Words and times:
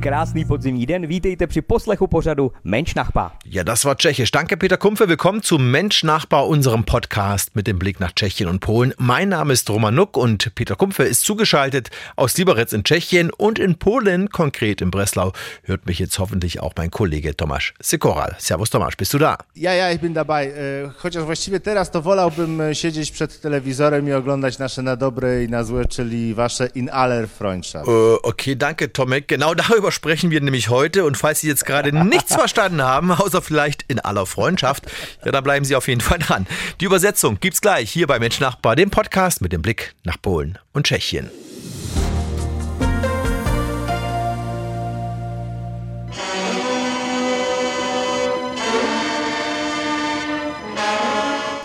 Krásný 0.00 0.44
podzimní 0.44 0.86
den, 0.86 1.06
vítejte 1.06 1.46
při 1.46 1.62
poslechu 1.62 2.06
pořadu 2.06 2.52
Mensch 2.64 2.94
Nachbar. 2.96 3.30
Ja, 3.44 3.62
das 3.64 3.84
war 3.84 3.96
Tschechisch. 3.96 4.30
Danke, 4.30 4.56
Peter 4.56 4.78
Kumpfe. 4.78 5.06
Willkommen 5.08 5.42
zu 5.42 5.58
Mensch 5.58 6.04
Nachbar, 6.04 6.46
unserem 6.46 6.84
Podcast 6.84 7.56
mit 7.56 7.66
dem 7.66 7.78
Blick 7.78 8.00
nach 8.00 8.12
Tschechien 8.12 8.48
und 8.48 8.60
Polen. 8.60 8.94
Mein 8.98 9.28
Name 9.28 9.52
ist 9.52 9.68
Roman 9.70 9.94
Nuck 9.94 10.16
und 10.16 10.54
Peter 10.54 10.76
Kumpfe 10.76 11.02
ist 11.02 11.24
zugeschaltet 11.24 11.90
aus 12.16 12.36
Liberec 12.38 12.72
in 12.72 12.84
Tschechien 12.84 13.30
und 13.38 13.58
in 13.58 13.74
Polen, 13.78 14.28
konkret 14.30 14.80
in 14.80 14.90
Breslau, 14.90 15.32
hört 15.64 15.86
mich 15.86 15.98
jetzt 15.98 16.18
hoffentlich 16.18 16.60
auch 16.60 16.72
mein 16.76 16.90
Kollege 16.90 17.36
Tomasz 17.36 17.72
Sikoral. 17.80 18.36
Servus 18.38 18.70
Tomasz, 18.70 18.96
bist 18.96 19.12
du 19.14 19.18
da? 19.18 19.36
Ja, 19.54 19.72
ja, 19.72 19.90
ich 19.90 20.00
bin 20.00 20.14
dabei. 20.14 20.46
E, 20.46 20.90
Chociaż 20.98 21.24
właściwie 21.24 21.60
teraz 21.60 21.90
to 21.90 22.02
wolałbym 22.02 22.60
e, 22.60 22.74
siedzieć 22.74 23.10
przed 23.10 23.40
telewizorem 23.40 24.08
i 24.08 24.12
oglądać 24.12 24.58
nasze 24.58 24.82
na 24.82 24.96
dobre 24.96 25.44
i 25.44 25.48
na 25.48 25.64
złe, 25.64 25.84
czyli 25.86 26.34
wasze 26.34 26.66
In 26.74 26.90
aller 26.90 27.28
Freundschaft. 27.28 27.88
Äh, 27.88 28.22
okay, 28.22 28.56
danke, 28.56 28.88
Tomek. 28.88 29.26
Genau 29.26 29.54
darüber 29.54 29.87
sprechen 29.90 30.30
wir 30.30 30.40
nämlich 30.40 30.68
heute. 30.68 31.04
Und 31.04 31.16
falls 31.16 31.40
Sie 31.40 31.48
jetzt 31.48 31.66
gerade 31.66 31.92
nichts 31.92 32.34
verstanden 32.36 32.82
haben, 32.82 33.12
außer 33.12 33.42
vielleicht 33.42 33.84
in 33.88 33.98
aller 33.98 34.26
Freundschaft, 34.26 34.84
ja, 35.24 35.32
da 35.32 35.40
bleiben 35.40 35.64
Sie 35.64 35.76
auf 35.76 35.88
jeden 35.88 36.00
Fall 36.00 36.18
dran. 36.18 36.46
Die 36.80 36.84
Übersetzung 36.84 37.38
gibt's 37.40 37.60
gleich 37.60 37.90
hier 37.90 38.06
bei 38.06 38.18
Mensch 38.18 38.40
Nachbar, 38.40 38.76
dem 38.76 38.90
Podcast 38.90 39.40
mit 39.40 39.52
dem 39.52 39.62
Blick 39.62 39.94
nach 40.04 40.20
Polen 40.20 40.58
und 40.72 40.86
Tschechien. 40.86 41.30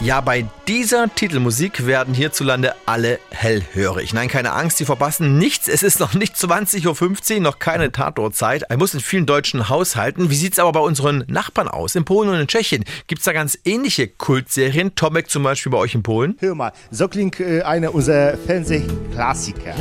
Ja, 0.03 0.19
bei 0.19 0.45
dieser 0.67 1.07
Titelmusik 1.15 1.85
werden 1.85 2.13
hierzulande 2.13 2.73
alle 2.85 3.19
hellhörig. 3.29 4.13
Nein, 4.13 4.27
keine 4.27 4.51
Angst, 4.51 4.77
Sie 4.77 4.83
verpassen 4.83 5.37
nichts. 5.37 5.69
Es 5.69 5.81
ist 5.81 6.01
noch 6.01 6.13
nicht 6.13 6.35
20.15 6.35 7.35
Uhr, 7.35 7.39
noch 7.39 7.57
keine 7.57 7.89
Tatortzeit. 7.89 8.63
Er 8.63 8.75
muss 8.75 8.93
in 8.93 8.99
vielen 8.99 9.25
deutschen 9.25 9.69
Haushalten. 9.69 10.29
Wie 10.29 10.35
sieht's 10.35 10.59
aber 10.59 10.73
bei 10.73 10.81
unseren 10.81 11.23
Nachbarn 11.27 11.69
aus? 11.69 11.95
In 11.95 12.03
Polen 12.03 12.29
und 12.29 12.37
in 12.37 12.47
Tschechien 12.47 12.83
gibt's 13.07 13.23
da 13.23 13.31
ganz 13.31 13.57
ähnliche 13.63 14.09
Kultserien. 14.09 14.93
Tomek 14.93 15.29
zum 15.29 15.43
Beispiel 15.43 15.71
bei 15.71 15.77
euch 15.77 15.95
in 15.95 16.03
Polen. 16.03 16.35
Hör 16.41 16.53
mal, 16.53 16.73
so 16.91 17.07
klingt 17.07 17.39
äh, 17.39 17.61
eine 17.61 17.89
unserer 17.91 18.35
Fernsehklassiker. 18.35 19.73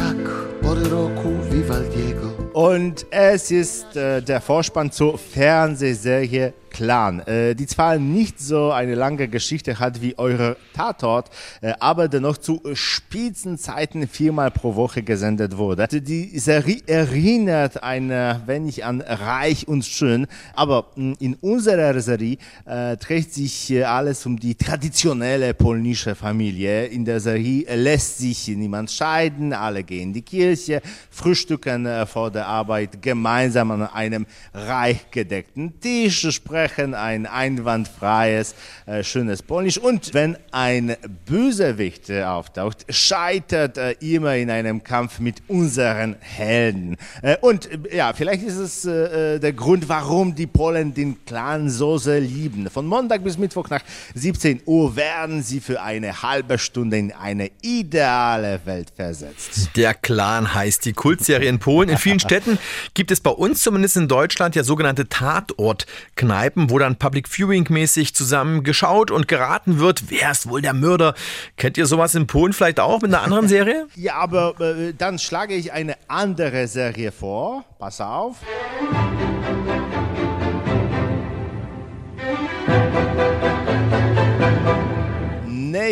Und 2.52 3.06
es 3.10 3.50
ist 3.50 3.96
äh, 3.96 4.22
der 4.22 4.40
Vorspann 4.40 4.92
zur 4.92 5.18
Fernsehserie 5.18 6.54
Clan, 6.72 7.20
äh, 7.20 7.54
die 7.54 7.66
zwar 7.66 7.98
nicht 7.98 8.40
so 8.40 8.72
eine 8.72 8.94
lange 8.94 9.28
Geschichte 9.28 9.78
hat 9.78 10.00
wie 10.00 10.16
eure 10.18 10.56
Tatort, 10.72 11.30
äh, 11.60 11.74
aber 11.78 12.08
dennoch 12.08 12.38
zu 12.38 12.62
Spitzenzeiten 12.72 14.08
viermal 14.08 14.50
pro 14.50 14.74
Woche 14.74 15.02
gesendet 15.02 15.56
wurde. 15.56 15.86
Die 16.00 16.38
Serie 16.38 16.80
erinnert 16.86 17.82
ein 17.82 18.08
wenig 18.46 18.84
an 18.84 19.02
Reich 19.02 19.68
und 19.68 19.84
Schön, 19.84 20.26
aber 20.54 20.86
mh, 20.96 21.16
in 21.20 21.34
unserer 21.34 22.00
Serie 22.00 22.38
äh, 22.64 22.96
dreht 22.96 23.32
sich 23.34 23.70
äh, 23.70 23.82
alles 23.82 24.24
um 24.24 24.38
die 24.38 24.54
traditionelle 24.54 25.52
polnische 25.52 26.14
Familie. 26.14 26.86
In 26.86 27.04
der 27.04 27.20
Serie 27.20 27.66
lässt 27.76 28.18
sich 28.18 28.48
niemand 28.48 28.90
scheiden, 28.90 29.52
alle 29.52 29.82
gehen 29.84 30.02
in 30.02 30.12
die 30.14 30.22
Kirche, 30.22 30.80
frühstücken 31.10 31.84
äh, 31.86 32.06
vor 32.06 32.30
der 32.30 32.46
Arbeit 32.46 33.02
gemeinsam 33.02 33.70
an 33.72 33.82
einem 33.88 34.26
reich 34.54 35.10
gedeckten 35.10 35.78
Tisch, 35.78 36.28
sprechen 36.30 36.61
ein 36.94 37.26
einwandfreies, 37.26 38.54
äh, 38.86 39.02
schönes 39.02 39.42
Polnisch. 39.42 39.78
Und 39.78 40.14
wenn 40.14 40.36
ein 40.50 40.96
Bösewicht 41.26 42.10
äh, 42.10 42.24
auftaucht, 42.24 42.84
scheitert 42.88 43.78
er 43.78 44.00
immer 44.02 44.36
in 44.36 44.50
einem 44.50 44.82
Kampf 44.82 45.18
mit 45.18 45.42
unseren 45.48 46.16
Helden. 46.20 46.96
Äh, 47.22 47.36
und 47.40 47.70
äh, 47.70 47.96
ja, 47.96 48.12
vielleicht 48.12 48.42
ist 48.42 48.56
es 48.56 48.84
äh, 48.84 49.34
äh, 49.34 49.38
der 49.38 49.52
Grund, 49.52 49.88
warum 49.88 50.34
die 50.34 50.46
Polen 50.46 50.94
den 50.94 51.24
Clan 51.24 51.70
so 51.70 51.98
sehr 51.98 52.20
lieben. 52.20 52.68
Von 52.70 52.86
Montag 52.86 53.24
bis 53.24 53.38
Mittwoch 53.38 53.68
nach 53.68 53.82
17 54.14 54.62
Uhr 54.66 54.96
werden 54.96 55.42
sie 55.42 55.60
für 55.60 55.80
eine 55.82 56.22
halbe 56.22 56.58
Stunde 56.58 56.98
in 56.98 57.12
eine 57.12 57.50
ideale 57.62 58.60
Welt 58.64 58.92
versetzt. 58.94 59.70
Der 59.76 59.94
Clan 59.94 60.54
heißt 60.54 60.84
die 60.84 60.92
Kultserie 60.92 61.48
in 61.48 61.58
Polen. 61.58 61.88
In 61.88 61.98
vielen 61.98 62.20
Städten 62.20 62.58
gibt 62.94 63.10
es 63.10 63.20
bei 63.20 63.30
uns 63.30 63.62
zumindest 63.62 63.96
in 63.96 64.08
Deutschland 64.08 64.54
ja 64.56 64.64
sogenannte 64.64 65.08
Tatortkneipen, 65.08 66.51
wo 66.54 66.78
dann 66.78 66.96
Public 66.96 67.28
Viewing 67.28 67.66
mäßig 67.68 68.14
zusammen 68.14 68.62
geschaut 68.64 69.10
und 69.10 69.28
geraten 69.28 69.78
wird, 69.78 70.04
wer 70.08 70.30
ist 70.30 70.48
wohl 70.48 70.62
der 70.62 70.74
Mörder. 70.74 71.14
Kennt 71.56 71.76
ihr 71.78 71.86
sowas 71.86 72.14
in 72.14 72.26
Polen 72.26 72.52
vielleicht 72.52 72.80
auch 72.80 73.00
mit 73.00 73.12
einer 73.12 73.22
anderen 73.22 73.48
Serie? 73.48 73.86
Ja, 73.96 74.14
aber 74.14 74.60
äh, 74.60 74.94
dann 74.96 75.18
schlage 75.18 75.54
ich 75.54 75.72
eine 75.72 75.96
andere 76.08 76.66
Serie 76.66 77.12
vor. 77.12 77.64
Pass 77.78 78.00
auf. 78.00 78.36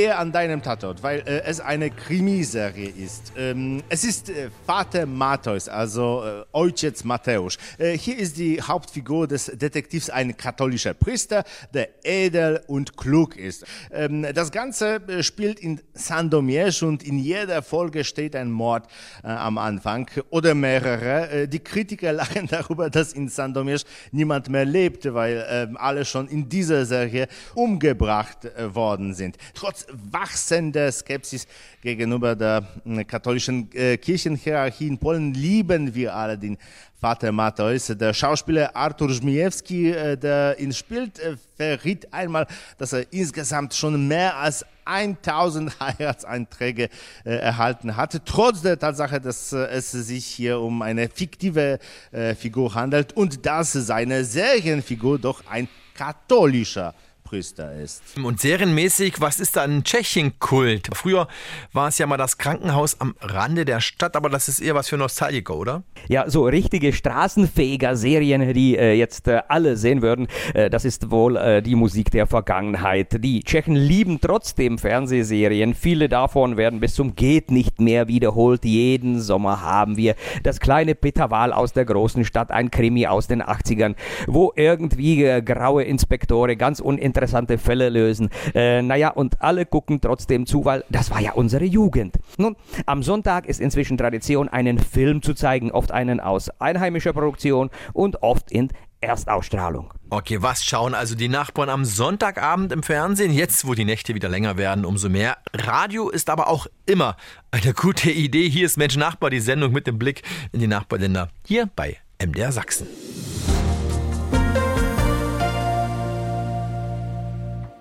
Nähe 0.00 0.16
an 0.16 0.32
deinem 0.32 0.62
Tatort, 0.62 1.02
weil 1.02 1.20
äh, 1.20 1.42
es 1.44 1.60
eine 1.60 1.90
Krimiserie 1.90 2.88
ist. 2.88 3.32
Ähm, 3.36 3.82
es 3.90 4.04
ist 4.04 4.30
äh, 4.30 4.48
Vater 4.66 5.04
Matthäus, 5.04 5.68
also 5.68 6.22
äh, 6.24 6.44
Ojciec 6.52 7.04
Mateusz. 7.04 7.58
Äh, 7.76 7.98
hier 7.98 8.16
ist 8.16 8.38
die 8.38 8.62
Hauptfigur 8.62 9.26
des 9.26 9.46
Detektivs 9.46 10.08
ein 10.08 10.34
katholischer 10.36 10.94
Priester, 10.94 11.44
der 11.74 11.88
edel 12.02 12.62
und 12.66 12.96
klug 12.96 13.36
ist. 13.36 13.66
Ähm, 13.92 14.26
das 14.34 14.50
Ganze 14.52 15.06
äh, 15.06 15.22
spielt 15.22 15.60
in 15.60 15.80
Sandomierz 15.92 16.80
und 16.80 17.02
in 17.02 17.18
jeder 17.18 17.60
Folge 17.62 18.04
steht 18.04 18.34
ein 18.34 18.50
Mord 18.50 18.86
äh, 19.22 19.26
am 19.28 19.58
Anfang 19.58 20.08
oder 20.30 20.54
mehrere. 20.54 21.30
Äh, 21.30 21.48
die 21.48 21.60
Kritiker 21.60 22.12
lachen 22.20 22.46
darüber, 22.46 22.88
dass 22.88 23.12
in 23.12 23.28
Sandomierz 23.28 23.84
niemand 24.12 24.48
mehr 24.48 24.64
lebt, 24.64 25.12
weil 25.12 25.44
ähm, 25.50 25.76
alle 25.76 26.06
schon 26.06 26.26
in 26.28 26.48
dieser 26.48 26.86
Serie 26.86 27.28
umgebracht 27.54 28.48
worden 28.72 29.12
sind. 29.12 29.36
Trotz 29.54 29.89
wachsender 29.92 30.90
Skepsis 30.92 31.46
gegenüber 31.80 32.34
der 32.34 32.66
äh, 32.84 33.04
katholischen 33.04 33.70
äh, 33.72 33.96
Kirchenhierarchie 33.96 34.88
in 34.88 34.98
Polen 34.98 35.34
lieben 35.34 35.94
wir 35.94 36.14
alle 36.14 36.38
den 36.38 36.58
Vater 37.00 37.32
Matthäus. 37.32 37.86
Der 37.86 38.12
Schauspieler 38.12 38.76
Artur 38.76 39.10
Żmijewski, 39.10 39.90
äh, 39.90 40.16
der 40.16 40.58
ihn 40.58 40.72
spielt, 40.72 41.20
verriet 41.56 42.12
einmal, 42.12 42.46
dass 42.78 42.92
er 42.92 43.10
insgesamt 43.12 43.74
schon 43.74 44.06
mehr 44.06 44.36
als 44.36 44.64
1000 44.90 45.78
Heiratseinträge 45.80 46.88
äh, 47.24 47.30
erhalten 47.30 47.96
hatte, 47.96 48.22
trotz 48.24 48.62
der 48.62 48.78
Tatsache, 48.78 49.20
dass 49.20 49.52
äh, 49.52 49.66
es 49.66 49.92
sich 49.92 50.26
hier 50.26 50.60
um 50.60 50.82
eine 50.82 51.08
fiktive 51.08 51.78
äh, 52.12 52.34
Figur 52.34 52.74
handelt 52.74 53.12
und 53.14 53.46
dass 53.46 53.72
seine 53.72 54.24
Serienfigur 54.24 55.18
doch 55.18 55.42
ein 55.48 55.68
katholischer 55.94 56.94
Priester 57.30 57.72
ist. 57.76 58.02
Und 58.20 58.40
serienmäßig, 58.40 59.20
was 59.20 59.38
ist 59.38 59.54
da 59.54 59.62
ein 59.62 59.84
Tschechien-Kult? 59.84 60.88
Früher 60.92 61.28
war 61.72 61.86
es 61.86 61.96
ja 61.98 62.08
mal 62.08 62.16
das 62.16 62.38
Krankenhaus 62.38 63.00
am 63.00 63.14
Rande 63.20 63.64
der 63.64 63.78
Stadt, 63.80 64.16
aber 64.16 64.28
das 64.28 64.48
ist 64.48 64.58
eher 64.58 64.74
was 64.74 64.88
für 64.88 64.96
Nostalgiker, 64.96 65.54
oder? 65.54 65.84
Ja, 66.08 66.28
so 66.28 66.46
richtige 66.46 66.92
Straßenfeger-Serien, 66.92 68.52
die 68.52 68.76
äh, 68.76 68.94
jetzt 68.94 69.28
äh, 69.28 69.42
alle 69.46 69.76
sehen 69.76 70.02
würden, 70.02 70.26
äh, 70.54 70.70
das 70.70 70.84
ist 70.84 71.12
wohl 71.12 71.36
äh, 71.36 71.62
die 71.62 71.76
Musik 71.76 72.10
der 72.10 72.26
Vergangenheit. 72.26 73.22
Die 73.22 73.44
Tschechen 73.44 73.76
lieben 73.76 74.20
trotzdem 74.20 74.76
Fernsehserien. 74.78 75.74
Viele 75.74 76.08
davon 76.08 76.56
werden 76.56 76.80
bis 76.80 76.94
zum 76.94 77.14
Geht 77.14 77.52
nicht 77.52 77.80
mehr 77.80 78.08
wiederholt. 78.08 78.64
Jeden 78.64 79.20
Sommer 79.20 79.62
haben 79.62 79.96
wir 79.96 80.16
das 80.42 80.58
kleine 80.58 80.96
Peterwal 80.96 81.52
aus 81.52 81.72
der 81.72 81.84
großen 81.84 82.24
Stadt, 82.24 82.50
ein 82.50 82.72
Krimi 82.72 83.06
aus 83.06 83.28
den 83.28 83.40
80ern, 83.40 83.94
wo 84.26 84.52
irgendwie 84.56 85.22
äh, 85.22 85.42
graue 85.42 85.84
Inspektore 85.84 86.56
ganz 86.56 86.80
uninteressante 87.20 87.58
Fälle 87.58 87.88
lösen. 87.88 88.30
Äh, 88.54 88.82
naja, 88.82 89.10
und 89.10 89.40
alle 89.42 89.66
gucken 89.66 90.00
trotzdem 90.00 90.46
zu, 90.46 90.64
weil 90.64 90.84
das 90.88 91.10
war 91.10 91.20
ja 91.20 91.32
unsere 91.32 91.64
Jugend. 91.64 92.16
Nun, 92.38 92.56
am 92.86 93.02
Sonntag 93.02 93.46
ist 93.46 93.60
inzwischen 93.60 93.98
Tradition, 93.98 94.48
einen 94.48 94.78
Film 94.78 95.22
zu 95.22 95.34
zeigen, 95.34 95.70
oft 95.70 95.92
einen 95.92 96.20
aus 96.20 96.50
einheimischer 96.60 97.12
Produktion 97.12 97.70
und 97.92 98.22
oft 98.22 98.50
in 98.50 98.68
Erstausstrahlung. 99.02 99.94
Okay, 100.10 100.42
was 100.42 100.64
schauen 100.64 100.94
also 100.94 101.14
die 101.14 101.28
Nachbarn 101.28 101.70
am 101.70 101.84
Sonntagabend 101.84 102.72
im 102.72 102.82
Fernsehen? 102.82 103.32
Jetzt, 103.32 103.66
wo 103.66 103.74
die 103.74 103.84
Nächte 103.86 104.14
wieder 104.14 104.28
länger 104.28 104.56
werden, 104.58 104.84
umso 104.84 105.08
mehr. 105.08 105.38
Radio 105.54 106.10
ist 106.10 106.28
aber 106.28 106.48
auch 106.48 106.66
immer 106.84 107.16
eine 107.50 107.72
gute 107.72 108.10
Idee. 108.10 108.48
Hier 108.48 108.66
ist 108.66 108.76
Mensch 108.76 108.96
Nachbar, 108.96 109.30
die 109.30 109.40
Sendung 109.40 109.72
mit 109.72 109.86
dem 109.86 109.98
Blick 109.98 110.22
in 110.52 110.60
die 110.60 110.66
Nachbarländer. 110.66 111.28
Hier 111.46 111.68
bei 111.74 111.96
MDR 112.18 112.52
Sachsen. 112.52 112.86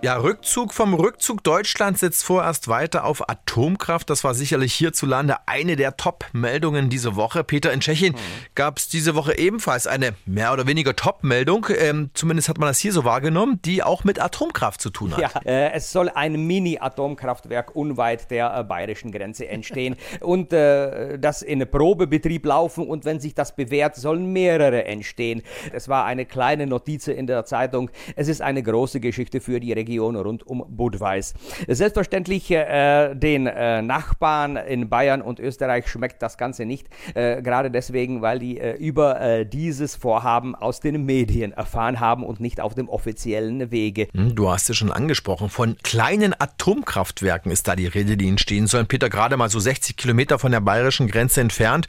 Ja, 0.01 0.15
Rückzug 0.15 0.73
vom 0.73 0.93
Rückzug. 0.93 1.43
Deutschland 1.43 1.97
setzt 1.97 2.23
vorerst 2.23 2.69
weiter 2.69 3.03
auf 3.03 3.29
Atomkraft. 3.29 4.09
Das 4.09 4.23
war 4.23 4.33
sicherlich 4.33 4.73
hierzulande 4.73 5.35
eine 5.45 5.75
der 5.75 5.97
Top-Meldungen 5.97 6.89
diese 6.89 7.17
Woche. 7.17 7.43
Peter, 7.43 7.73
in 7.73 7.81
Tschechien 7.81 8.13
mhm. 8.13 8.17
gab 8.55 8.77
es 8.77 8.87
diese 8.87 9.13
Woche 9.15 9.37
ebenfalls 9.37 9.87
eine 9.87 10.13
mehr 10.25 10.53
oder 10.53 10.67
weniger 10.67 10.95
Top-Meldung. 10.95 11.67
Ähm, 11.77 12.11
zumindest 12.13 12.47
hat 12.47 12.59
man 12.59 12.69
das 12.69 12.79
hier 12.79 12.93
so 12.93 13.03
wahrgenommen, 13.03 13.61
die 13.65 13.83
auch 13.83 14.05
mit 14.05 14.21
Atomkraft 14.21 14.79
zu 14.79 14.89
tun 14.89 15.17
hat. 15.17 15.19
Ja, 15.19 15.41
äh, 15.43 15.73
es 15.73 15.91
soll 15.91 16.07
ein 16.07 16.47
Mini-Atomkraftwerk 16.47 17.75
unweit 17.75 18.31
der 18.31 18.55
äh, 18.55 18.63
bayerischen 18.63 19.11
Grenze 19.11 19.49
entstehen 19.49 19.97
und 20.21 20.53
äh, 20.53 21.19
das 21.19 21.41
in 21.41 21.69
Probebetrieb 21.69 22.45
laufen. 22.45 22.87
Und 22.87 23.03
wenn 23.03 23.19
sich 23.19 23.35
das 23.35 23.53
bewährt, 23.53 23.97
sollen 23.97 24.31
mehrere 24.31 24.85
entstehen. 24.85 25.41
Es 25.73 25.89
war 25.89 26.05
eine 26.05 26.25
kleine 26.25 26.67
Notiz 26.67 27.07
in 27.07 27.27
der 27.27 27.43
Zeitung. 27.43 27.91
Es 28.15 28.29
ist 28.29 28.41
eine 28.41 28.63
große 28.63 29.01
Geschichte 29.01 29.41
für 29.41 29.59
die 29.59 29.73
Region. 29.73 29.88
Region 29.89 30.15
rund 30.15 30.45
um 30.45 30.63
Budweis. 30.69 31.33
Selbstverständlich 31.67 32.49
äh, 32.51 33.15
den 33.15 33.47
äh, 33.47 33.81
Nachbarn 33.81 34.55
in 34.55 34.87
Bayern 34.87 35.21
und 35.21 35.39
Österreich 35.39 35.87
schmeckt 35.87 36.21
das 36.21 36.37
Ganze 36.37 36.65
nicht, 36.65 36.87
äh, 37.15 37.41
gerade 37.41 37.71
deswegen, 37.71 38.21
weil 38.21 38.39
die 38.39 38.59
äh, 38.59 38.75
über 38.75 39.19
äh, 39.19 39.45
dieses 39.45 39.95
Vorhaben 39.95 40.55
aus 40.55 40.79
den 40.79 41.05
Medien 41.05 41.51
erfahren 41.51 41.99
haben 41.99 42.23
und 42.23 42.39
nicht 42.39 42.61
auf 42.61 42.75
dem 42.75 42.87
offiziellen 42.87 43.71
Wege. 43.71 44.07
Hm, 44.13 44.35
du 44.35 44.49
hast 44.49 44.69
es 44.69 44.77
schon 44.77 44.91
angesprochen, 44.91 45.49
von 45.49 45.75
kleinen 45.81 46.33
Atomkraftwerken 46.39 47.51
ist 47.51 47.67
da 47.67 47.75
die 47.75 47.87
Rede, 47.87 48.15
die 48.15 48.27
entstehen 48.27 48.67
sollen. 48.67 48.87
Peter, 48.87 49.09
gerade 49.09 49.37
mal 49.37 49.49
so 49.49 49.59
60 49.59 49.97
Kilometer 49.97 50.37
von 50.37 50.51
der 50.51 50.61
bayerischen 50.61 51.07
Grenze 51.07 51.41
entfernt. 51.41 51.87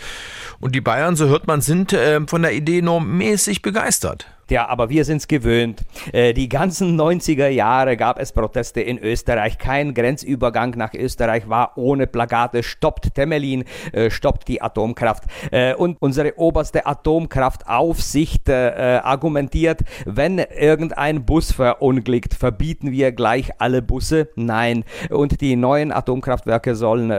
Und 0.60 0.74
die 0.74 0.80
Bayern, 0.80 1.16
so 1.16 1.26
hört 1.26 1.46
man, 1.46 1.60
sind 1.60 1.92
äh, 1.92 2.20
von 2.26 2.42
der 2.42 2.54
Idee 2.54 2.82
nur 2.82 3.00
mäßig 3.00 3.62
begeistert. 3.62 4.26
Ja, 4.50 4.68
aber 4.68 4.90
wir 4.90 5.04
sind's 5.04 5.28
gewöhnt. 5.28 5.82
Äh, 6.12 6.34
die 6.34 6.48
ganzen 6.48 7.00
90er 7.00 7.46
Jahre 7.46 7.96
gab 7.96 8.18
es 8.18 8.32
Proteste 8.32 8.80
in 8.80 8.98
Österreich. 8.98 9.58
Kein 9.58 9.94
Grenzübergang 9.94 10.74
nach 10.76 10.92
Österreich 10.92 11.48
war 11.48 11.78
ohne 11.78 12.08
Plakate. 12.08 12.64
Stoppt 12.64 13.14
Temelin, 13.14 13.64
äh, 13.92 14.10
stoppt 14.10 14.48
die 14.48 14.60
Atomkraft. 14.60 15.24
Äh, 15.52 15.74
und 15.74 15.98
unsere 16.00 16.36
oberste 16.36 16.84
Atomkraftaufsicht 16.84 18.50
argumentiert, 18.50 19.80
wenn 20.04 20.38
irgendein 20.38 21.24
Bus 21.24 21.52
verunglückt, 21.52 22.34
verbieten 22.34 22.90
wir 22.90 23.12
gleich 23.12 23.50
alle 23.58 23.82
Busse. 23.82 24.28
Nein. 24.34 24.84
Und 25.10 25.40
die 25.40 25.54
neuen 25.54 25.92
Atomkraftwerke 25.92 26.74
sollen 26.74 27.10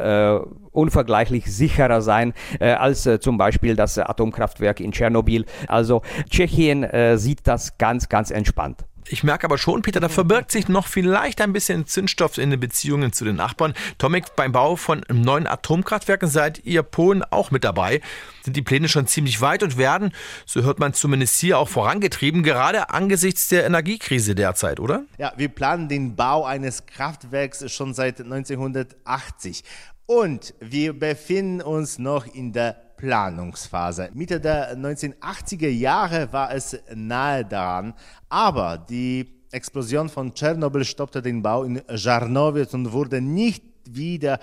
unvergleichlich 0.72 1.46
sicherer 1.46 2.02
sein 2.02 2.34
äh, 2.60 2.72
als 2.72 3.06
äh, 3.06 3.20
zum 3.20 3.38
Beispiel 3.38 3.76
das 3.76 3.98
Atomkraftwerk 3.98 4.80
in 4.80 4.92
Tschernobyl. 4.92 5.46
Also 5.68 6.02
Tschechien 6.30 6.84
äh, 6.84 7.18
sieht 7.18 7.48
das 7.48 7.78
ganz, 7.78 8.10
ganz 8.10 8.32
entspannt. 8.32 8.86
Ich 9.08 9.24
merke 9.24 9.46
aber 9.46 9.58
schon, 9.58 9.82
Peter, 9.82 10.00
da 10.00 10.10
verbirgt 10.10 10.52
sich 10.52 10.70
noch 10.70 10.88
vielleicht 10.88 11.42
ein 11.42 11.54
bisschen 11.54 11.86
Zündstoff 11.86 12.38
in 12.38 12.50
den 12.50 12.60
Beziehungen 12.60 13.12
zu 13.12 13.26
den 13.26 13.36
Nachbarn. 13.36 13.74
Tomek, 13.98 14.36
beim 14.36 14.52
Bau 14.52 14.76
von 14.76 15.02
neuen 15.12 15.48
Atomkraftwerken 15.48 16.30
seid 16.30 16.64
ihr 16.66 16.84
Polen 16.84 17.24
auch 17.24 17.52
mit 17.52 17.64
dabei. 17.64 18.02
Sind 18.44 18.56
die 18.56 18.62
Pläne 18.62 18.88
schon 18.88 19.08
ziemlich 19.08 19.42
weit 19.42 19.64
und 19.64 19.78
werden, 19.78 20.14
so 20.46 20.62
hört 20.62 20.80
man 20.80 20.94
zumindest 20.94 21.40
hier, 21.40 21.58
auch 21.58 21.68
vorangetrieben, 21.68 22.44
gerade 22.44 22.90
angesichts 22.90 23.48
der 23.50 23.66
Energiekrise 23.66 24.36
derzeit, 24.36 24.80
oder? 24.80 25.04
Ja, 25.18 25.34
wir 25.36 25.50
planen 25.50 25.90
den 25.90 26.16
Bau 26.16 26.46
eines 26.46 26.86
Kraftwerks 26.86 27.70
schon 27.72 27.94
seit 27.94 28.22
1980. 28.22 29.64
Und 30.14 30.54
wir 30.60 30.92
befinden 30.92 31.62
uns 31.62 31.98
noch 31.98 32.26
in 32.36 32.52
der 32.52 32.74
Planungsphase. 32.98 34.10
Mitte 34.14 34.42
der 34.42 34.78
1980er 34.78 35.70
Jahre 35.70 36.34
war 36.34 36.54
es 36.54 36.78
nahe 36.94 37.46
daran, 37.46 37.94
aber 38.28 38.78
die 38.78 39.32
Explosion 39.52 40.10
von 40.10 40.34
Tschernobyl 40.34 40.84
stoppte 40.84 41.22
den 41.22 41.42
Bau 41.42 41.64
in 41.64 41.82
Żarnowiec 41.88 42.74
und 42.74 42.92
wurde 42.92 43.22
nicht 43.22 43.64
wieder 43.86 44.40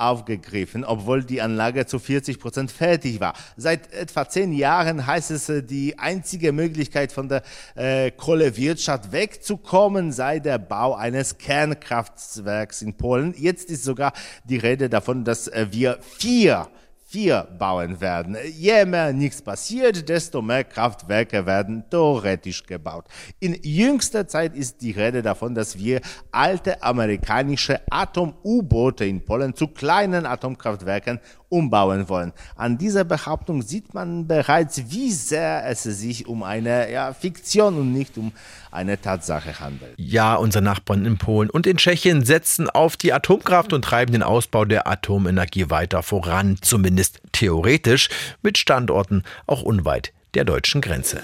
aufgegriffen, 0.00 0.84
obwohl 0.84 1.24
die 1.24 1.42
Anlage 1.42 1.86
zu 1.86 1.98
40 1.98 2.38
Prozent 2.38 2.70
fertig 2.70 3.20
war. 3.20 3.34
Seit 3.56 3.92
etwa 3.92 4.28
zehn 4.28 4.52
Jahren 4.52 5.06
heißt 5.06 5.30
es, 5.30 5.48
äh, 5.48 5.62
die 5.62 5.98
einzige 5.98 6.52
Möglichkeit 6.52 7.12
von 7.12 7.28
der 7.28 7.42
äh, 7.74 8.10
Kohlewirtschaft 8.10 9.12
wegzukommen 9.12 10.12
sei 10.12 10.38
der 10.38 10.58
Bau 10.58 10.94
eines 10.94 11.38
Kernkraftwerks 11.38 12.82
in 12.82 12.94
Polen. 12.94 13.34
Jetzt 13.36 13.70
ist 13.70 13.84
sogar 13.84 14.12
die 14.44 14.56
Rede 14.56 14.88
davon, 14.88 15.24
dass 15.24 15.48
äh, 15.48 15.66
wir 15.70 15.98
vier 16.02 16.68
vier 17.10 17.48
bauen 17.58 18.02
werden. 18.02 18.36
Je 18.54 18.84
mehr 18.84 19.14
nichts 19.14 19.40
passiert, 19.40 20.06
desto 20.10 20.42
mehr 20.42 20.62
Kraftwerke 20.62 21.46
werden 21.46 21.82
theoretisch 21.90 22.62
gebaut. 22.64 23.06
In 23.40 23.58
jüngster 23.62 24.28
Zeit 24.28 24.54
ist 24.54 24.82
die 24.82 24.90
Rede 24.90 25.22
davon, 25.22 25.54
dass 25.54 25.78
wir 25.78 26.02
alte 26.30 26.82
amerikanische 26.82 27.80
Atom-U-Boote 27.90 29.06
in 29.06 29.24
Polen 29.24 29.54
zu 29.54 29.68
kleinen 29.68 30.26
Atomkraftwerken 30.26 31.18
umbauen 31.48 32.10
wollen. 32.10 32.34
An 32.56 32.76
dieser 32.76 33.04
Behauptung 33.04 33.62
sieht 33.62 33.94
man 33.94 34.26
bereits, 34.26 34.90
wie 34.90 35.10
sehr 35.10 35.64
es 35.66 35.84
sich 35.84 36.26
um 36.26 36.42
eine 36.42 36.92
ja, 36.92 37.14
Fiktion 37.14 37.78
und 37.78 37.94
nicht 37.94 38.18
um 38.18 38.32
eine 38.70 39.00
Tatsache 39.00 39.58
handelt. 39.58 39.94
Ja, 39.96 40.34
unsere 40.34 40.62
Nachbarn 40.62 41.06
in 41.06 41.16
Polen 41.16 41.48
und 41.48 41.66
in 41.66 41.78
Tschechien 41.78 42.26
setzen 42.26 42.68
auf 42.68 42.98
die 42.98 43.14
Atomkraft 43.14 43.72
und 43.72 43.82
treiben 43.82 44.12
den 44.12 44.22
Ausbau 44.22 44.66
der 44.66 44.86
Atomenergie 44.86 45.70
weiter 45.70 46.02
voran, 46.02 46.58
zumindest 46.60 46.97
theoretisch, 47.32 48.08
mit 48.42 48.58
Standorten 48.58 49.24
auch 49.46 49.62
unweit 49.62 50.12
der 50.34 50.44
deutschen 50.44 50.80
Grenze. 50.80 51.22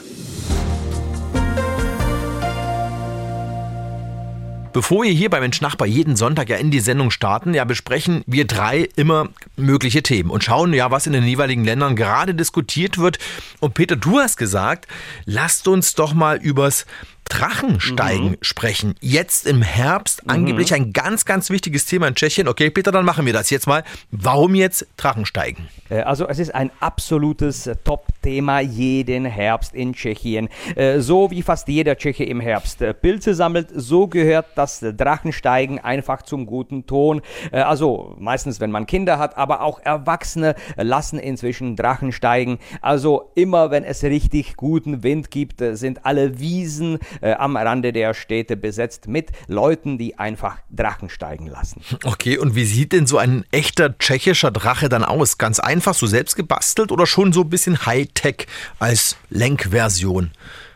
Bevor 4.74 5.04
wir 5.04 5.12
hier 5.12 5.30
bei 5.30 5.38
Mensch 5.38 5.60
Nachbar 5.60 5.86
jeden 5.86 6.16
Sonntag 6.16 6.48
ja 6.48 6.56
in 6.56 6.72
die 6.72 6.80
Sendung 6.80 7.12
starten, 7.12 7.54
ja, 7.54 7.64
besprechen 7.64 8.24
wir 8.26 8.44
drei 8.44 8.88
immer 8.96 9.28
mögliche 9.54 10.02
Themen 10.02 10.30
und 10.30 10.42
schauen 10.42 10.74
ja, 10.74 10.90
was 10.90 11.06
in 11.06 11.12
den 11.12 11.22
jeweiligen 11.22 11.64
Ländern 11.64 11.94
gerade 11.94 12.34
diskutiert 12.34 12.98
wird. 12.98 13.20
Und 13.60 13.74
Peter, 13.74 13.94
du 13.94 14.18
hast 14.18 14.36
gesagt, 14.36 14.88
lasst 15.26 15.68
uns 15.68 15.94
doch 15.94 16.12
mal 16.12 16.38
übers 16.38 16.86
Drachensteigen 17.28 18.30
mhm. 18.30 18.36
sprechen. 18.42 18.94
Jetzt 19.00 19.46
im 19.46 19.62
Herbst 19.62 20.24
mhm. 20.24 20.30
angeblich 20.30 20.74
ein 20.74 20.92
ganz, 20.92 21.24
ganz 21.24 21.50
wichtiges 21.50 21.86
Thema 21.86 22.08
in 22.08 22.14
Tschechien. 22.14 22.48
Okay, 22.48 22.70
Peter, 22.70 22.92
dann 22.92 23.04
machen 23.04 23.26
wir 23.26 23.32
das 23.32 23.50
jetzt 23.50 23.66
mal. 23.66 23.82
Warum 24.10 24.54
jetzt 24.54 24.86
Drachensteigen? 24.96 25.68
Äh, 25.88 26.00
also 26.00 26.28
es 26.28 26.38
ist 26.38 26.54
ein 26.54 26.70
absolutes 26.80 27.66
äh, 27.66 27.76
Top-Thema 27.76 28.60
jeden 28.60 29.24
Herbst 29.24 29.74
in 29.74 29.94
Tschechien. 29.94 30.48
Äh, 30.76 31.00
so 31.00 31.30
wie 31.30 31.42
fast 31.42 31.68
jeder 31.68 31.96
Tscheche 31.96 32.24
im 32.24 32.40
Herbst 32.40 32.84
Pilze 33.00 33.34
sammelt, 33.34 33.68
so 33.74 34.06
gehört 34.06 34.46
das 34.56 34.80
Drachensteigen 34.80 35.78
einfach 35.78 36.22
zum 36.22 36.46
guten 36.46 36.86
Ton. 36.86 37.22
Also 37.52 38.14
meistens, 38.18 38.60
wenn 38.60 38.70
man 38.70 38.86
Kinder 38.86 39.18
hat, 39.18 39.36
aber 39.36 39.62
auch 39.62 39.80
Erwachsene 39.80 40.54
lassen 40.76 41.18
inzwischen 41.18 41.76
Drachen 41.76 42.12
steigen. 42.12 42.58
Also 42.80 43.30
immer, 43.34 43.70
wenn 43.70 43.84
es 43.84 44.02
richtig 44.02 44.56
guten 44.56 45.02
Wind 45.02 45.30
gibt, 45.30 45.62
sind 45.72 46.04
alle 46.04 46.38
Wiesen 46.38 46.98
am 47.20 47.56
Rande 47.56 47.92
der 47.92 48.14
Städte 48.14 48.56
besetzt 48.56 49.06
mit 49.06 49.30
Leuten, 49.46 49.98
die 49.98 50.18
einfach 50.18 50.58
Drachen 50.70 51.08
steigen 51.08 51.46
lassen. 51.46 51.82
Okay, 52.04 52.38
und 52.38 52.54
wie 52.54 52.64
sieht 52.64 52.92
denn 52.92 53.06
so 53.06 53.18
ein 53.18 53.44
echter 53.50 53.96
tschechischer 53.98 54.50
Drache 54.50 54.88
dann 54.88 55.04
aus? 55.04 55.38
Ganz 55.38 55.60
einfach 55.60 55.74
einfach 55.74 55.94
so 55.94 56.06
selbst 56.06 56.36
gebastelt 56.36 56.92
oder 56.92 57.06
schon 57.06 57.32
so 57.32 57.42
ein 57.42 57.50
bisschen 57.50 57.84
Hightech 57.84 58.46
als 58.78 59.16
Lenkversion? 59.28 60.30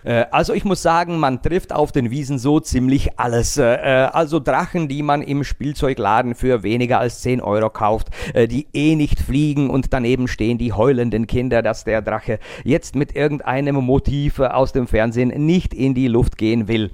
Äh, 0.04 0.26
also 0.30 0.52
ich 0.54 0.64
muss 0.64 0.82
sagen, 0.82 1.18
man 1.18 1.42
trifft 1.42 1.72
auf 1.72 1.92
den 1.92 2.10
Wiesen 2.10 2.38
so 2.38 2.60
ziemlich 2.60 3.18
alles. 3.18 3.56
Äh, 3.56 3.74
äh, 3.74 4.08
also 4.12 4.40
Drachen, 4.40 4.88
die 4.88 5.02
man 5.02 5.22
im 5.22 5.44
Spielzeugladen 5.44 6.34
für 6.34 6.62
weniger 6.62 7.00
als 7.00 7.20
10 7.20 7.40
Euro 7.40 7.70
kauft, 7.70 8.08
die 8.34 8.66
eh 8.72 8.94
nicht 8.94 9.20
fliegen 9.20 9.70
und 9.70 9.92
daneben 9.92 10.28
stehen 10.28 10.58
die 10.58 10.72
heulenden 10.72 11.26
Kinder, 11.26 11.62
dass 11.62 11.84
der 11.84 12.02
Drache 12.02 12.38
jetzt 12.64 12.94
mit 12.94 13.14
irgendeinem 13.14 13.76
Motiv 13.76 14.40
aus 14.40 14.72
dem 14.72 14.86
Fernsehen 14.86 15.28
nicht 15.46 15.74
in 15.74 15.94
die 15.94 16.08
Luft 16.08 16.38
gehen 16.38 16.68
will. 16.68 16.90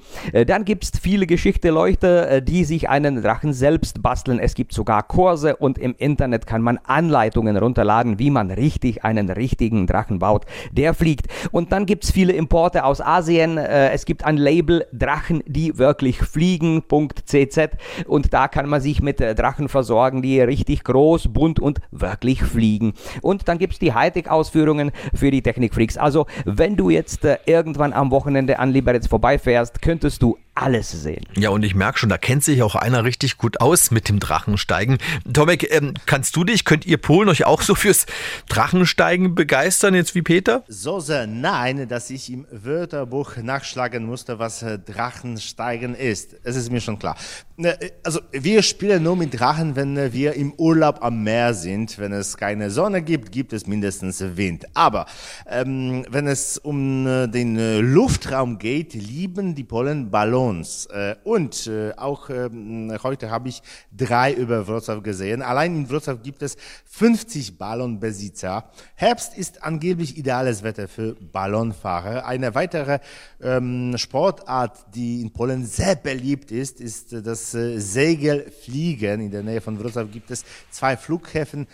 Dann 0.47 0.65
gibt 0.65 0.85
es 0.85 0.93
viele 1.01 1.27
Geschichte-Leute, 1.27 2.43
die 2.43 2.65
sich 2.65 2.89
einen 2.89 3.23
Drachen 3.23 3.53
selbst 3.53 4.03
basteln. 4.03 4.39
Es 4.39 4.55
gibt 4.55 4.73
sogar 4.73 5.03
Kurse 5.03 5.57
und 5.57 5.79
im 5.79 5.95
Internet 5.99 6.47
kann 6.47 6.63
man 6.63 6.79
Anleitungen 6.85 7.57
runterladen, 7.57 8.19
wie 8.19 8.31
man 8.31 8.51
richtig 8.51 9.05
einen 9.05 9.31
richtigen 9.31 9.87
Drachen 9.87 10.19
baut, 10.19 10.45
der 10.73 10.95
fliegt. 10.95 11.27
Und 11.51 11.73
dann 11.73 11.87
gibt 11.87 12.05
es 12.05 12.11
viele 12.11 12.33
Importe 12.33 12.85
aus 12.85 12.94
Asien. 13.01 13.59
Äh, 13.59 13.91
es 13.91 14.05
gibt 14.05 14.25
ein 14.25 14.37
Label 14.37 14.87
Drachen, 14.93 15.43
die 15.47 15.79
wirklich 15.79 16.19
fliegen.cz 16.19 17.59
und 18.07 18.33
da 18.33 18.49
kann 18.49 18.69
man 18.69 18.81
sich 18.81 19.03
mit 19.03 19.21
äh, 19.21 19.35
Drachen 19.35 19.69
versorgen, 19.69 20.23
die 20.23 20.41
richtig 20.41 20.85
groß, 20.85 21.29
bunt 21.33 21.61
und 21.61 21.81
wirklich 21.91 22.43
fliegen. 22.43 22.95
Und 23.23 23.49
dann 23.49 23.59
gibt 23.59 23.75
es 23.75 23.79
die 23.79 23.93
Hightech-Ausführungen 23.93 24.93
für 25.15 25.31
die 25.31 25.43
Technikfreaks. 25.43 25.97
Also 25.97 26.27
wenn 26.45 26.77
du 26.77 26.91
jetzt 26.91 27.25
äh, 27.25 27.39
irgendwann 27.47 27.93
am 27.93 28.11
Wochenende 28.11 28.59
an 28.59 28.71
Liberec 28.71 29.07
vorbeifährst, 29.09 29.83
könntest 29.83 30.23
du 30.23 30.39
alles 30.55 30.91
sehen. 30.91 31.25
Ja, 31.37 31.51
und 31.51 31.65
ich 31.65 31.75
merke 31.75 31.99
schon, 31.99 32.09
da 32.09 32.19
kennt 32.19 32.45
sich 32.45 32.63
auch 32.63 32.77
einer 32.77 33.05
richtig 33.05 33.39
gut 33.39 33.61
aus 33.61 33.91
mit 33.91 34.09
dem 34.09 34.21
Drachensteigen. 34.21 34.99
Tomek, 35.33 35.71
ähm, 35.75 35.95
kannst 36.07 36.37
du 36.37 36.45
dich, 36.45 36.65
könnt 36.65 36.87
ihr 36.87 36.99
Polen 36.99 37.29
euch 37.29 37.45
auch 37.45 37.63
so 37.63 37.75
fürs 37.75 38.07
Drachensteigen 38.49 39.35
begeistern, 39.35 39.95
jetzt 39.95 40.15
wie 40.15 40.23
Peter? 40.23 40.63
So 40.69 41.01
sehr 41.01 41.27
nein, 41.27 41.89
dass 41.89 42.11
ich 42.11 42.33
im 42.33 42.47
Wörterbuch 42.51 43.37
nachschlagen 43.39 44.05
musste, 44.07 44.39
was 44.39 44.63
äh, 44.63 44.79
Drachensteigen 44.79 45.95
ist. 45.95 46.37
Es 46.45 46.57
ist 46.57 46.71
mir 46.71 46.81
schon 46.81 46.99
klar. 46.99 47.17
Äh, 47.57 47.75
Also 48.05 48.21
wir 48.31 48.63
spielen 48.63 49.03
nur 49.03 49.17
mit 49.17 49.39
Drachen, 49.39 49.75
wenn 49.75 49.97
äh, 49.97 50.13
wir 50.13 50.35
im 50.35 50.53
Urlaub 50.55 51.03
am 51.03 51.25
Meer 51.25 51.55
sind. 51.55 51.99
Wenn 51.99 52.13
es 52.13 52.37
keine 52.37 52.71
Sonne 52.71 53.03
gibt, 53.03 53.33
gibt 53.33 53.53
es 53.53 53.67
mindestens 53.67 54.23
Wind. 54.37 54.67
Aber 54.75 55.07
ähm, 55.49 56.07
wenn 56.11 56.29
es 56.29 56.59
um 56.59 57.05
den 57.05 57.57
Luftraum 57.93 58.59
geht, 58.59 58.95
lieben 58.95 59.55
die 59.55 59.65
Polen 59.65 60.11
Ballons. 60.11 60.44
Äh, 60.45 61.17
und 61.25 61.67
äh, 61.67 61.93
auch 61.97 62.29
ähm, 62.29 62.93
heute 63.03 63.31
habe 63.31 63.49
ich 63.49 63.63
drei 63.93 64.33
über 64.33 64.69
Wrocław 64.69 65.01
gesehen. 65.01 65.43
Allein 65.43 65.75
in 65.75 65.89
Wrocław 65.89 66.23
gibt 66.23 66.43
es 66.43 66.57
50 66.85 67.57
Ballonbesitzer. 67.57 68.71
Herbst 68.95 69.37
ist 69.39 69.63
angeblich 69.63 70.19
ideales 70.19 70.63
Wetter 70.63 70.87
für 70.89 71.15
Ballonfahrer. 71.15 72.27
Eine 72.27 72.55
weitere 72.55 72.99
ähm, 73.43 73.97
Sportart, 73.97 74.95
die 74.95 75.23
in 75.23 75.33
Polen 75.33 75.65
sehr 75.65 75.95
beliebt 75.95 76.51
ist, 76.51 76.81
ist 76.81 77.13
das 77.13 77.55
äh, 77.55 77.79
Segelfliegen. 77.79 79.21
In 79.21 79.31
der 79.31 79.43
Nähe 79.43 79.61
von 79.61 79.79
Wrocław 79.79 80.07
gibt 80.07 80.31
es 80.31 80.45
zwei 80.71 80.97
Flughäfen, 80.97 81.67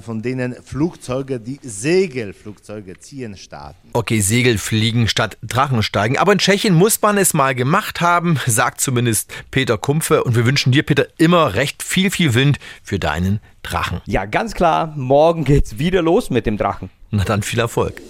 von 0.00 0.22
denen 0.22 0.54
Flugzeuge, 0.54 1.40
die 1.40 1.58
Segelflugzeuge 1.62 2.98
ziehen, 2.98 3.36
starten. 3.36 3.90
Okay, 3.92 4.20
Segelfliegen 4.20 5.08
statt 5.08 5.38
Drachensteigen. 5.42 6.18
Aber 6.18 6.32
in 6.32 6.38
Tschechien 6.38 6.74
muss 6.74 7.00
man 7.02 7.18
es 7.18 7.34
mal 7.34 7.54
gemacht 7.54 8.00
haben, 8.00 8.11
sagt 8.46 8.80
zumindest 8.80 9.32
Peter 9.50 9.78
Kumpfe. 9.78 10.24
Und 10.24 10.36
wir 10.36 10.44
wünschen 10.44 10.72
dir, 10.72 10.82
Peter, 10.82 11.06
immer 11.18 11.54
recht 11.54 11.82
viel, 11.82 12.10
viel 12.10 12.34
Wind 12.34 12.58
für 12.82 12.98
deinen 12.98 13.40
Drachen. 13.62 14.00
Ja, 14.06 14.24
ganz 14.24 14.54
klar, 14.54 14.92
morgen 14.96 15.44
geht's 15.44 15.78
wieder 15.78 16.02
los 16.02 16.30
mit 16.30 16.46
dem 16.46 16.56
Drachen. 16.56 16.90
Na 17.10 17.24
dann 17.24 17.42
viel 17.42 17.60
Erfolg. 17.60 18.00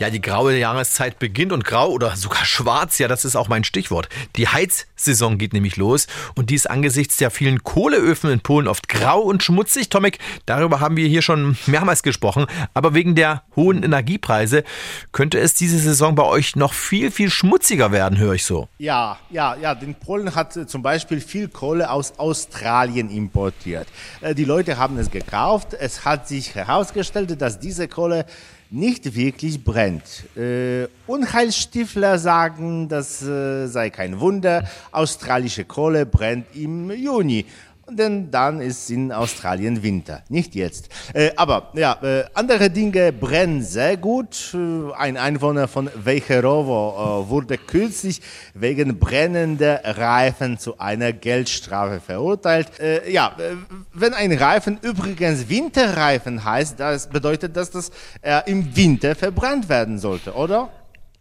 Ja, 0.00 0.08
die 0.08 0.22
graue 0.22 0.56
Jahreszeit 0.56 1.18
beginnt 1.18 1.52
und 1.52 1.62
grau 1.62 1.90
oder 1.90 2.16
sogar 2.16 2.46
schwarz, 2.46 2.96
ja, 2.96 3.06
das 3.06 3.26
ist 3.26 3.36
auch 3.36 3.48
mein 3.48 3.64
Stichwort. 3.64 4.08
Die 4.36 4.48
Heizsaison 4.48 5.36
geht 5.36 5.52
nämlich 5.52 5.76
los 5.76 6.06
und 6.34 6.48
die 6.48 6.54
ist 6.54 6.70
angesichts 6.70 7.18
der 7.18 7.30
vielen 7.30 7.64
Kohleöfen 7.64 8.30
in 8.30 8.40
Polen 8.40 8.66
oft 8.66 8.88
grau 8.88 9.20
und 9.20 9.42
schmutzig. 9.42 9.90
Tomek, 9.90 10.18
darüber 10.46 10.80
haben 10.80 10.96
wir 10.96 11.06
hier 11.06 11.20
schon 11.20 11.58
mehrmals 11.66 12.02
gesprochen, 12.02 12.46
aber 12.72 12.94
wegen 12.94 13.14
der 13.14 13.42
hohen 13.56 13.82
Energiepreise 13.82 14.64
könnte 15.12 15.38
es 15.38 15.52
diese 15.52 15.78
Saison 15.78 16.14
bei 16.14 16.24
euch 16.24 16.56
noch 16.56 16.72
viel, 16.72 17.10
viel 17.10 17.28
schmutziger 17.28 17.92
werden, 17.92 18.16
höre 18.16 18.32
ich 18.32 18.46
so. 18.46 18.68
Ja, 18.78 19.18
ja, 19.28 19.54
ja. 19.56 19.74
Den 19.74 19.94
Polen 19.94 20.34
hat 20.34 20.56
äh, 20.56 20.66
zum 20.66 20.80
Beispiel 20.82 21.20
viel 21.20 21.48
Kohle 21.48 21.90
aus 21.90 22.14
Australien 22.18 23.10
importiert. 23.10 23.86
Äh, 24.22 24.34
Die 24.34 24.46
Leute 24.46 24.78
haben 24.78 24.96
es 24.96 25.10
gekauft. 25.10 25.74
Es 25.78 26.06
hat 26.06 26.26
sich 26.26 26.54
herausgestellt, 26.54 27.38
dass 27.42 27.60
diese 27.60 27.86
Kohle 27.86 28.24
nicht 28.70 29.16
wirklich 29.16 29.64
brennt. 29.64 30.24
Äh, 30.36 30.86
Unheilstifler 31.06 32.18
sagen, 32.18 32.88
das 32.88 33.20
äh, 33.22 33.66
sei 33.66 33.90
kein 33.90 34.20
Wunder. 34.20 34.68
Australische 34.92 35.64
Kohle 35.64 36.06
brennt 36.06 36.46
im 36.54 36.90
Juni. 36.90 37.46
Denn 37.92 38.30
dann 38.30 38.60
ist 38.60 38.90
in 38.90 39.12
Australien 39.12 39.82
Winter, 39.82 40.22
nicht 40.28 40.54
jetzt. 40.54 40.88
Äh, 41.12 41.30
aber 41.36 41.70
ja, 41.74 41.98
äh, 42.02 42.24
andere 42.34 42.70
Dinge 42.70 43.12
brennen 43.12 43.62
sehr 43.62 43.96
gut. 43.96 44.54
Äh, 44.54 44.92
ein 44.94 45.16
Einwohner 45.16 45.68
von 45.68 45.90
Wejherowo 45.94 47.24
äh, 47.24 47.28
wurde 47.28 47.58
kürzlich 47.58 48.20
wegen 48.54 48.98
brennender 48.98 49.80
Reifen 49.84 50.58
zu 50.58 50.78
einer 50.78 51.12
Geldstrafe 51.12 52.00
verurteilt. 52.00 52.78
Äh, 52.80 53.10
ja, 53.10 53.34
äh, 53.38 53.56
wenn 53.92 54.14
ein 54.14 54.32
Reifen 54.32 54.78
übrigens 54.82 55.48
Winterreifen 55.48 56.44
heißt, 56.44 56.78
das 56.78 57.08
bedeutet 57.08 57.56
das, 57.56 57.70
dass 57.70 57.90
er 58.22 58.46
im 58.46 58.76
Winter 58.76 59.14
verbrannt 59.14 59.68
werden 59.68 59.98
sollte, 59.98 60.32
oder? 60.34 60.70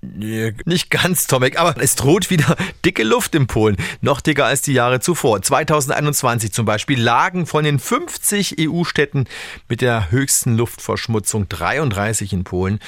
Nee, 0.01 0.53
Nicht 0.63 0.89
ganz, 0.89 1.27
Tomek, 1.27 1.59
aber 1.59 1.75
es 1.81 1.95
droht 1.95 2.29
wieder 2.29 2.55
dicke 2.85 3.03
Luft 3.03 3.35
in 3.35 3.47
Polen. 3.47 3.75
Noch 3.99 4.21
dicker 4.21 4.45
als 4.45 4.61
die 4.61 4.71
Jahre 4.71 5.01
zuvor. 5.01 5.41
2021 5.41 6.53
zum 6.53 6.65
Beispiel 6.65 7.01
lagen 7.01 7.45
von 7.45 7.65
den 7.65 7.79
50 7.79 8.55
EU-Städten 8.59 9.25
mit 9.67 9.81
der 9.81 10.09
höchsten 10.09 10.55
Luftverschmutzung 10.55 11.49
33 11.49 12.31
in 12.31 12.45
Polen. 12.45 12.79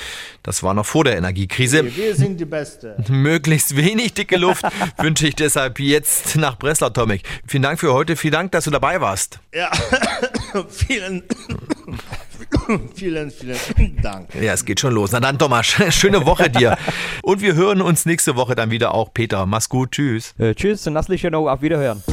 Das 0.42 0.64
war 0.64 0.74
noch 0.74 0.86
vor 0.86 1.04
der 1.04 1.18
Energiekrise. 1.18 1.94
Wir 1.96 2.16
sind 2.16 2.40
die 2.40 2.46
Beste. 2.46 2.96
Möglichst 3.10 3.76
wenig 3.76 4.14
dicke 4.14 4.38
Luft 4.38 4.64
wünsche 4.98 5.28
ich 5.28 5.36
deshalb 5.36 5.80
jetzt 5.80 6.38
nach 6.38 6.58
Breslau, 6.58 6.92
Tomek. 6.92 7.24
Vielen 7.46 7.64
Dank 7.64 7.82
für 7.82 7.92
heute. 7.92 8.16
Vielen 8.16 8.34
Dank, 8.34 8.52
dass 8.54 8.64
du 8.64 8.72
dabei 8.72 9.02
warst. 9.02 9.40
Ja, 9.54 9.70
vielen, 10.70 11.24
vielen, 12.96 13.32
vielen 13.32 14.02
Dank. 14.02 14.34
Ja, 14.36 14.54
es 14.54 14.66
geht 14.66 14.80
schon 14.80 14.94
los. 14.94 15.12
Na 15.12 15.20
dann, 15.20 15.38
Thomas, 15.38 15.66
schöne 15.90 16.26
Woche 16.26 16.50
dir. 16.50 16.78
Und 17.24 17.42
wir 17.42 17.56
hören 17.56 17.82
uns 17.82 18.06
nächste 18.06 18.36
Woche 18.36 18.56
dann 18.56 18.72
wieder 18.72 18.94
auch. 18.94 19.14
Peter, 19.14 19.46
mach's 19.46 19.70
gut. 19.70 19.92
Tschüss. 19.92 20.34
Äh, 20.38 20.56
tschüss, 20.56 20.86
Nasli 20.86 21.18
Schönow, 21.18 21.50
auf 21.50 21.62
Wiederhören. 21.62 22.04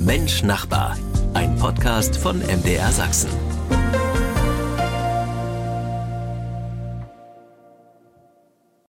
Mensch 0.00 0.42
Nachbar, 0.42 0.96
ein 1.34 1.56
Podcast 1.56 2.16
von 2.16 2.38
MDR 2.38 2.92
Sachsen. 2.92 3.45